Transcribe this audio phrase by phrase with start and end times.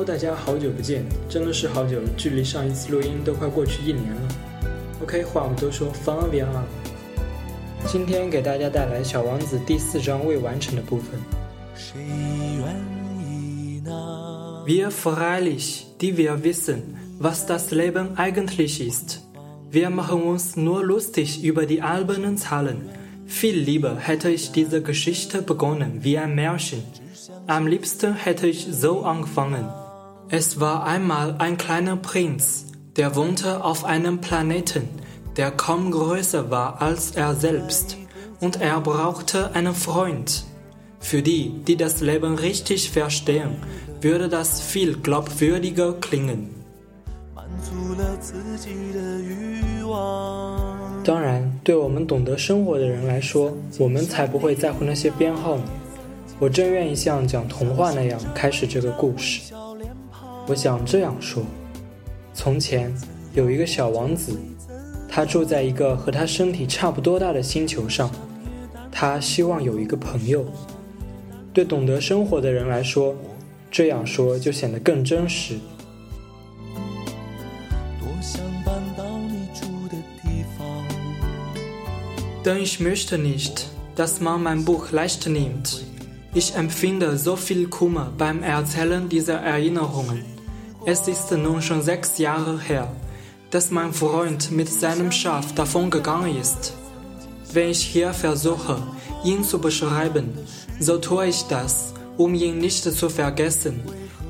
[0.00, 4.28] Hello，大家好久不见，真的是好久，距离上一次录音都快过去一年了。
[5.02, 6.64] OK，话不多说，放别啊！
[7.86, 11.20] 今天给大家带来《小王子》第四章未完成的部分。
[14.66, 19.20] Wir freilich, die wir wissen, was das Leben eigentlich ist.
[19.70, 22.88] Wir machen uns nur lustig über die albernen Zahlen.
[23.26, 26.82] Viel lieber hätte ich diese Geschichte begonnen wie ein Märchen.
[27.48, 29.68] Am liebsten hätte ich so angefangen.
[30.30, 34.88] Es war einmal ein kleiner Prinz, der wohnte auf einem Planeten,
[35.36, 37.96] der kaum größer war als er selbst,
[38.40, 40.44] und er brauchte einen Freund.
[40.98, 43.50] Für die, die das Leben richtig verstehen,
[44.00, 46.50] würde das viel glaubwürdiger klingen.
[51.04, 55.62] 当然，对我们懂得生活的人来说，我们才不会在乎那些编号呢。
[56.40, 59.52] 我真愿意像讲童话那样开始这个故事。
[60.47, 61.43] 我想这样说：
[62.33, 62.93] 从前
[63.33, 64.37] 有一个小王子，
[65.07, 68.09] 他住在一个和他身体差不多大的星球上，
[68.91, 70.45] 他希望有一个朋友。
[71.53, 73.15] 对懂得生活的人来说，
[73.69, 75.59] 这样说就显得更真实。
[82.43, 85.83] Denn ich möchte nicht, dass man mein Buch leicht nimmt.
[86.33, 90.23] Ich empfinde so viel Kummer beim Erzählen dieser Erinnerungen.
[90.85, 92.89] Es ist nun schon sechs Jahre her,
[93.49, 96.73] dass mein Freund mit seinem Schaf davongegangen ist.
[97.51, 98.81] Wenn ich hier versuche,
[99.25, 100.29] ihn zu beschreiben,
[100.79, 103.81] so tue ich das, um ihn nicht zu vergessen.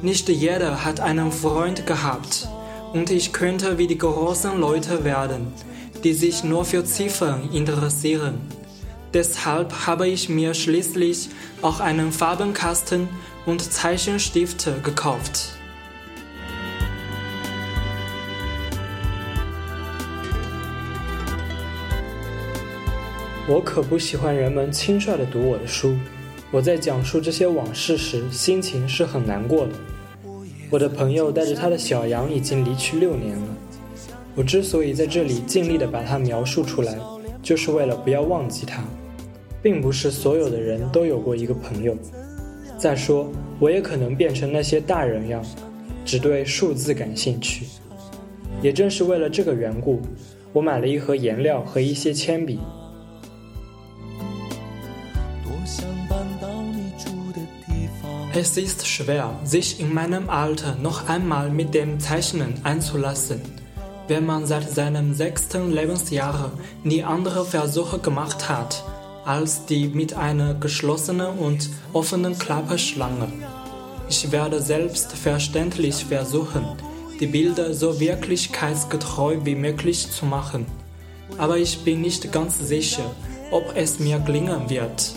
[0.00, 2.48] Nicht jeder hat einen Freund gehabt,
[2.94, 5.52] und ich könnte wie die großen Leute werden,
[6.02, 8.40] die sich nur für Ziffern interessieren.
[9.12, 11.30] Deshalb habe ich mir schließlich
[11.62, 13.08] auch einen Farbenkasten
[13.44, 15.48] und Zeichenstifte gekauft.
[23.48, 25.98] 我可不喜欢人们轻率地读我的书。
[26.52, 29.72] 我在讲述这些往事时，心情是很难过的。
[30.70, 33.48] 我的朋友带着他的小羊已经离去六年了。
[34.36, 36.96] 我之所以在这里尽力地把它描述出来，
[37.42, 38.84] 就是为了不要忘记它。
[39.62, 41.96] 并不是所有的人都有过一个朋友。
[42.78, 45.44] 再说，我也可能变成那些大人样，
[46.04, 47.66] 只对数字感兴趣。
[48.62, 50.00] 也正是为了这个缘故，
[50.52, 52.58] 我买了一盒颜料和一些铅笔。
[58.32, 63.40] Es ist schwer, sich in meinem Alter noch einmal mit dem Zeichnen einzulassen,
[64.08, 66.50] wenn man seit seinem sechsten Lebensjahr
[66.84, 68.82] nie andere Versuche gemacht hat,
[69.30, 73.28] als die mit einer geschlossenen und offenen Klapperschlange.
[74.08, 76.64] Ich werde selbstverständlich versuchen,
[77.20, 80.66] die Bilder so wirklichkeitsgetreu wie möglich zu machen,
[81.38, 83.08] aber ich bin nicht ganz sicher,
[83.52, 85.12] ob es mir gelingen wird.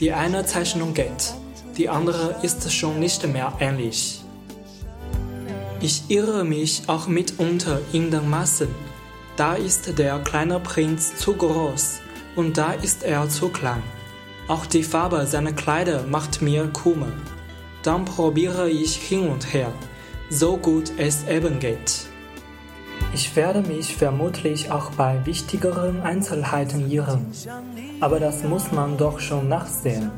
[0.00, 1.34] Die eine Zeichnung geht
[1.76, 4.20] die andere ist schon nicht mehr ähnlich.
[5.80, 8.68] Ich irre mich auch mitunter in den Massen.
[9.36, 12.03] Da ist der kleine Prinz zu groß
[12.36, 13.82] und da ist er zu klein.
[14.48, 17.12] Auch die Farbe seiner Kleider macht mir Kummer.
[17.82, 19.72] Dann probiere ich hin und her,
[20.30, 22.06] so gut es eben geht.
[23.12, 27.26] Ich werde mich vermutlich auch bei wichtigeren Einzelheiten irren,
[28.00, 30.10] aber das muss man doch schon nachsehen.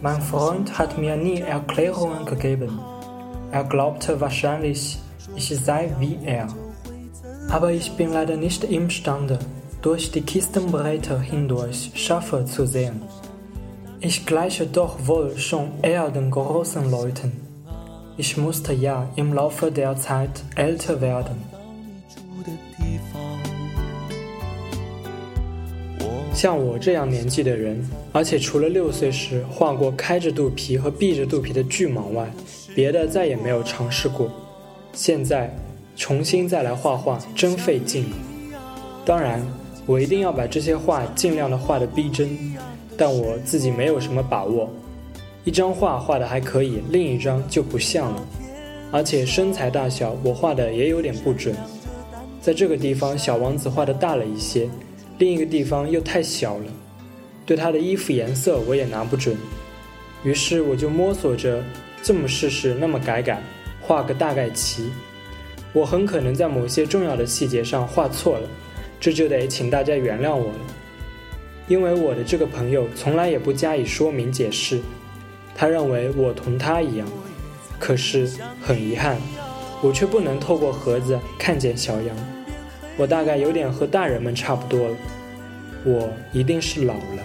[0.00, 2.80] Mein Freund hat mir nie Erklärungen gegeben.
[3.52, 4.98] Er glaubte wahrscheinlich,
[5.36, 6.48] ich sei wie er.
[7.50, 9.38] Aber ich bin leider nicht imstande,
[9.81, 13.01] durch die Kistenbretter hindurch Schafe zu sehen.
[13.99, 17.31] Ich gleiche doch wohl schon eher den großen Leuten.
[18.17, 21.37] Ich musste ja im Laufe der Zeit älter werden.
[26.33, 27.83] 像我这样年纪的人，
[28.13, 32.29] 而且除了六岁时画过开着肚皮和闭着肚皮的巨蟒外，
[32.75, 34.29] 别的再也没有尝试过。
[34.93, 35.51] 现在
[35.95, 38.05] 重新再来画画，真费劲。
[39.03, 39.41] 当然，
[39.86, 42.38] 我一定要把这些画尽量的画的逼真，
[42.96, 44.70] 但我自己没有什么把握。
[45.44, 48.22] 一张画画的还可以，另一张就不像了。
[48.92, 51.54] 而且身材大小，我画的也有点不准。
[52.40, 54.68] 在这个地方，小王子画的大了一些。
[55.18, 56.64] 另一个地方又太小了，
[57.46, 59.36] 对他的衣服颜色我也拿不准，
[60.24, 61.62] 于是我就摸索着
[62.02, 63.40] 这么试试那么改改，
[63.80, 64.90] 画个大概齐。
[65.72, 68.48] 我很可能在某些重要的细节上画错了，
[69.02, 70.58] 这就得请大家原谅我了。
[71.66, 74.80] 因为我的这个朋友从来也不加以说明解释，
[75.56, 77.08] 他认为我同他一样，
[77.80, 79.16] 可是很遗憾，
[79.82, 82.16] 我却不能透过盒子看见小羊。
[82.96, 84.96] 我大概有点和大人们差不多了，
[85.84, 87.21] 我一定是老了。